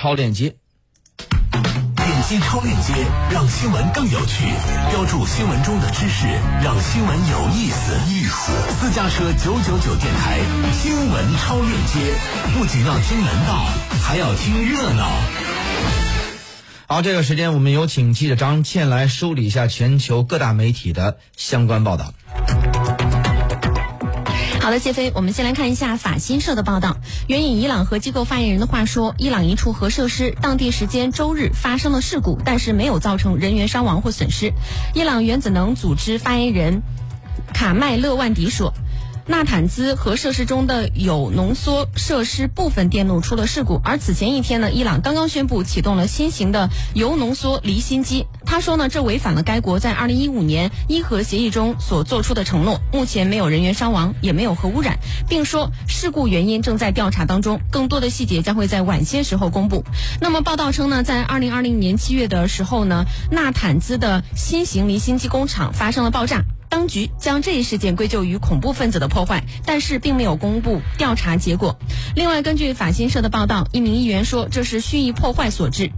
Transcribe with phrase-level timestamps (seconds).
[0.00, 0.54] 超链接。
[1.96, 2.94] 点击超链接，
[3.32, 4.44] 让新闻更有趣；
[4.92, 6.24] 标注新闻中的知识，
[6.62, 7.94] 让新闻有意思。
[8.06, 10.38] 意思，私家车九九九电台
[10.72, 12.14] 新闻超链接，
[12.56, 13.66] 不仅要听门道，
[14.00, 15.10] 还要听热闹。
[16.86, 22.14] 好，这个时间我们有请记者张倩来梳理一下全球各大媒体的相关报道。
[24.68, 26.98] 好的，谢飞，我们先来看一下法新社的报道。
[27.26, 34.52] 援引伊朗核机构发言人的话说，伊朗一处核设施当地时间周日发生了事故，但是没有造成人员伤亡或损失。
[34.92, 36.82] 伊朗原子能组织发言人
[37.54, 38.74] 卡麦勒万迪说。
[39.28, 48.26] 纳坦兹核设施中的铀浓缩设施部分电路出了事故，而此前一天呢，伊朗刚刚宣布启动了新型的铀浓缩离心机。
[48.46, 52.80] 他说呢，这违反了该国在2015年伊核协议中所做出的承诺。
[52.90, 54.98] 目前没有人员伤亡，也没有核污染，
[55.28, 59.84] 并说事故原因正在调查当中，更多的细节将会在晚些时候公布。
[60.22, 66.42] 那么报道称呢，在2020年7月的时候呢，纳坦兹的新型离心机工厂发生了爆炸。
[66.68, 71.76] 当局将这一事件归咎于恐怖分子的破坏，但是并没有公布调查结果。
[72.14, 75.90] 另外，根据法新社的报道，一名议员说这是蓄意破坏所致。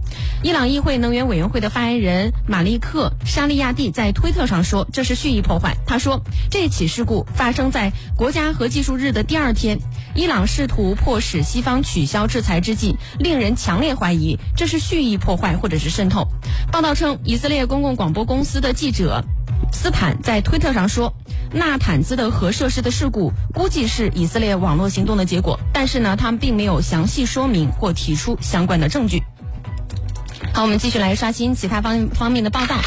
[0.43, 5.75] 伊朗议会能源委员会的发言人马利克·沙利亚蒂在推特上说这是蓄意破坏。
[5.85, 9.79] 他说，这起事故发生在国家核技术日的第二天，
[10.15, 16.27] 伊朗试图迫使西方取消制裁之际，令人强烈怀疑这是蓄意破坏或者是渗透。
[16.71, 19.23] 报道称，以色列公共广播公司的记者。
[19.71, 21.13] 斯坦在推特上说，
[21.53, 29.23] 纳坦兹的核设施的事故估计是以色列网络行动的结果，但是呢，他们并没有详细说明或提出相关的证据。
[30.53, 32.77] 好，我们继续来刷新其他方方面的报道。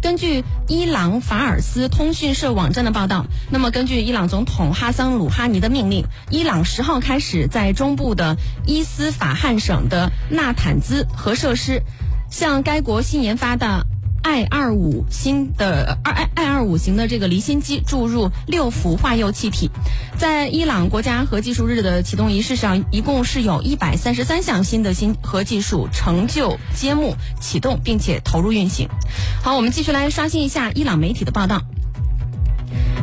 [0.00, 11.82] 根据伊朗法尔斯通讯社网站的报道，那么根据伊朗总统哈桑鲁哈尼的命令，伊朗十号开始在中部的伊斯法罕省的纳坦兹核设施，
[12.30, 13.86] 向该国新研发的。
[14.22, 19.70] I 二五新的二 I I 二五型的这个离心机注入六氟化铀气体，
[20.16, 28.88] 在伊朗国家核技术日的启动仪式上，一共是有一百三十三项新的新核技术成就揭幕、启动，并且投入运行。
[29.42, 31.62] 好，我们继续来刷新一下伊朗媒体的报道。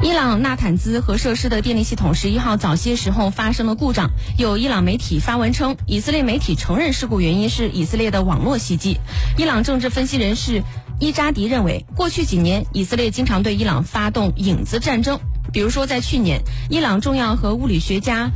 [0.01, 8.97] 伊朗纳坦兹核设施的电力系统十一号早些时候发生了故障，有伊朗媒体发文称，以色列媒体承认事故原因是以色列的网络袭击。
[9.37, 10.63] 伊朗政治分析人士。
[11.01, 15.17] 伊扎迪认为，过去几年以色列经常对伊朗发动影子战争，
[15.53, 18.31] 比如说在去年，伊朗重要核物理学家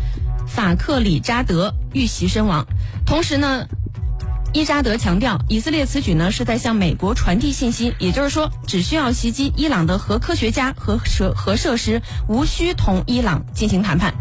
[0.48, 2.66] 法克里扎德遇袭身亡。
[3.06, 3.68] 同时呢，
[4.54, 12.00] 伊扎德强调，以色列此举呢是在向美国传递信息，也就是说，只需要袭击伊朗的核科学家和设核设施，
[12.30, 14.14] 无需同伊朗进行谈判。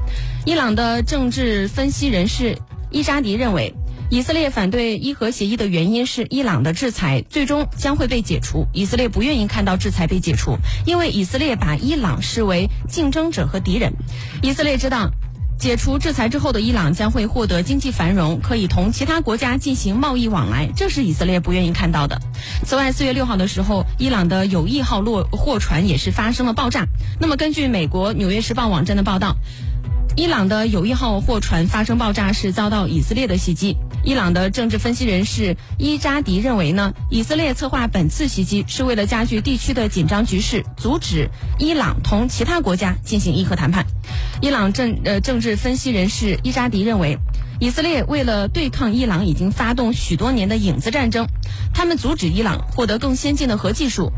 [0.47, 2.57] 伊朗的政治分析人士
[2.91, 3.75] 伊扎迪认为。
[4.11, 8.67] 以色列反对伊核协议的原因是伊朗的制裁最终将会被解除。
[8.75, 13.95] 以色列不愿意看到制裁被解除，因为以色列把伊朗视为竞争者和敌人。
[14.43, 15.11] 以色列知道，
[15.63, 22.21] 解除制裁之后的伊朗将会获得经济繁荣，可以同其他国家进行贸易往来，这是以色列不愿意看到的。
[22.67, 26.89] 此外，四月六号的时候，伊朗的友谊号落货船也是发生了爆炸。
[27.21, 29.37] 那么，根据美国《纽约时报》网站的报道，
[30.17, 33.77] 伊朗的友谊号货船发生爆炸是遭到以色列的袭击。
[34.05, 43.87] 伊朗的政治分析人士伊扎迪认为呢，以色列策划本次袭击是为了加剧地区的紧张局势，阻止伊朗同其他国家进行伊核谈判。
[44.41, 47.17] 伊朗政呃政治分析人士伊扎迪认为，
[47.61, 51.27] 以色列为了对抗伊朗已经发动许多年的影子战争，
[51.73, 54.13] 他们阻止伊朗获得更先进的核技术。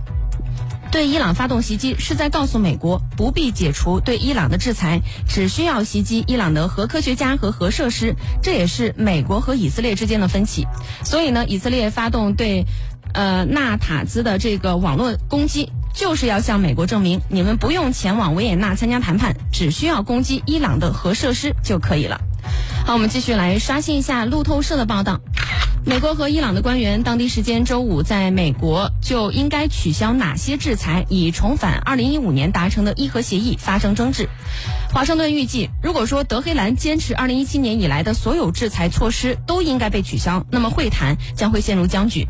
[0.94, 8.14] 对伊朗发动袭击，是在告诉美国不必解除对伊朗的制裁，只需要袭击伊朗的核科学家和核设施。
[8.40, 10.68] 这也是美国和以色列之间的分歧。
[11.02, 12.64] 所以呢，以色列发动对，
[13.12, 22.20] 呃纳塔兹的这个网络攻击，就是要向美国证明，你们不用前往维也纳参加谈判，只需要攻击伊朗的核设施就可以了。
[22.86, 25.20] 好，我们继续来刷新一下路透社的报道。
[25.86, 34.30] 美国和伊朗的官员当地时间周五在美国就应该取消哪些制裁，以重返2015年达成的伊核协议发生争执。
[34.94, 42.26] 华盛顿预计，如果说德黑兰坚持2017年以来的所有制裁措施都应该被取消，那么会谈将会陷入僵局。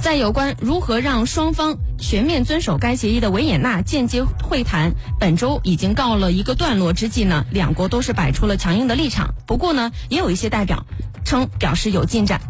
[0.00, 9.34] 在有关如何让双方全面遵守该协议的维也纳间接会谈本周已经告了一个段落之际呢，两国都是摆出了强硬的立场。
[9.44, 10.86] 不过呢，也有一些代表
[11.24, 12.40] 称表示有进展。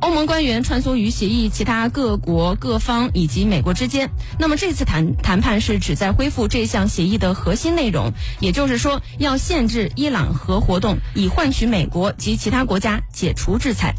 [0.00, 4.10] 欧盟官员穿梭于协议其他各国各方以及美国之间。
[4.38, 13.94] 那么这次谈谈判是旨在恢复这项协议的核心内容，也就是说要限制伊朗核活动，以换取美国及其他国家解除制裁。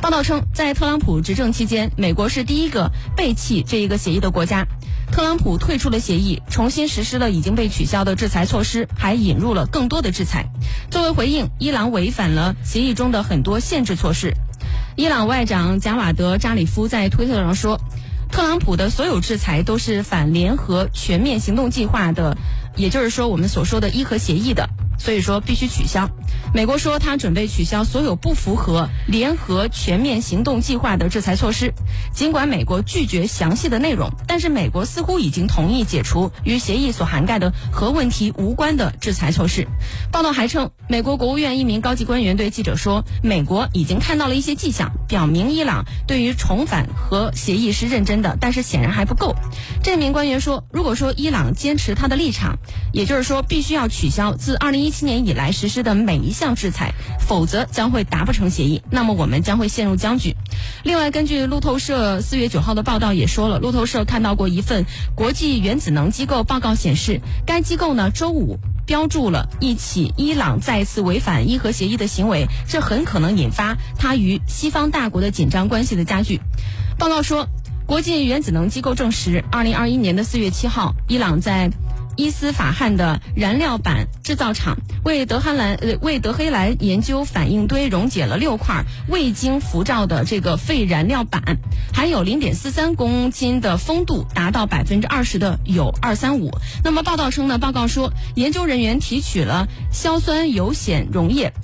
[0.00, 4.66] 报道称，在特朗普执政期间，美国是第一个背弃这一个协议的国家。
[5.10, 10.46] 特朗普退出了协议，重新实施了已经被取消的制裁措施，还引入了更多的制裁。
[10.90, 14.32] 作为回应，伊朗违反了协议中的很多限制措施。
[15.00, 17.80] 伊朗外长贾瓦德扎里夫在推特上说，
[18.30, 22.36] 特朗普的所有制裁都是反联合全面行动计划的，
[22.76, 24.68] 也就是说我们所说的伊核协议的。
[25.00, 26.08] 所以说必须取消。
[26.52, 31.72] 美国说他准备取消所有不符合联合全面行动计划的制裁措施。
[32.12, 39.66] 尽管美国拒绝详细的内容，但是美国似乎已经同意解除与协议所涵盖的核问题无关的制裁措施。
[40.12, 49.34] 报道还称，美国国务院一名高级官员对记者说，美国已经看到了一些迹象，表明伊朗对于重返核协议是认真的，但是显然还不够。
[49.82, 52.58] 这名官员说，如果说伊朗坚持他的立场，
[52.92, 54.89] 也就是说必须要取消自二零一。
[54.90, 60.36] 七年以来实施的每一项制裁，否则将会达不成协议，那么我们将会陷入僵局。
[60.84, 64.84] 另外，根据路透社四月九号的报道也说了，路透社看到过一份
[65.14, 76.40] 国际原子能机构报告显示，该机构呢周五标注了一起伊朗再次违反伊核协议的行为，这很可能引发它与西方大国的紧张关系的加剧。
[76.98, 77.48] 报告说，
[77.86, 81.70] 国际原子能机构证实，二零二一年的四月七号，伊朗在。
[82.20, 91.56] 伊斯法罕的燃料板制造厂为德黑兰呃为德黑兰研究反应堆溶解了六块未经辐照的这个废燃料板，
[91.94, 96.50] 含有零点四三公斤的风度达到百分之二十的铀二三五。
[96.84, 101.54] 那么报道称呢，报告说研究人员提取了硝酸铀酰溶液，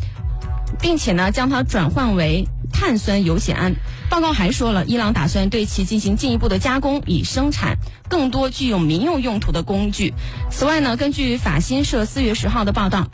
[0.80, 2.48] 并且呢将它转换为。
[2.78, 3.74] 碳酸铀酰胺。
[4.10, 7.78] 报告还说了，伊朗打算对其进行进一步的加工，以生产
[8.08, 10.12] 更多具有民用用途的工具。
[10.50, 13.08] 此外呢，根据法新社四月十号的报道，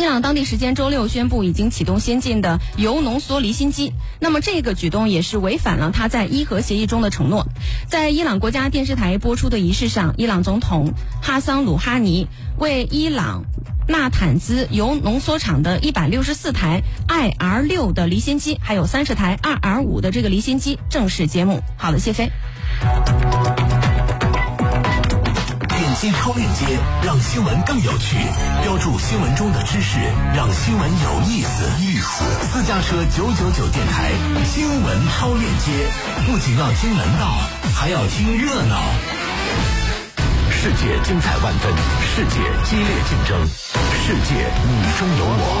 [0.00, 3.92] 伊朗当地时间周六宣布已经启动先进的铀浓缩离心机。
[4.18, 7.46] 那么这个举动也是违反了他在伊核协议中的承诺。
[7.86, 13.44] 在伊朗国家电视台播出的仪式上，伊朗总统哈桑鲁哈尼为伊朗。
[13.88, 21.60] 纳坦兹铀浓缩厂的一百六十四台 IR 六的离心机，还有三十台 2R 五的这个离心机正式揭幕。
[21.76, 22.30] 好的，谢飞。
[26.00, 26.64] 点击超链接，
[27.04, 28.16] 让新闻更有趣；
[28.62, 29.98] 标注新闻中的知识，
[30.34, 31.62] 让新闻有意思。
[31.78, 32.24] 意思。
[32.50, 34.10] 私家车九九九电台
[34.46, 35.92] 新闻超链接，
[36.24, 37.28] 不仅要听门道，
[37.76, 38.80] 还要听热闹。
[40.50, 41.70] 世界精彩万分，
[42.16, 43.46] 世界激烈竞争。
[44.02, 45.60] 世界你中有我。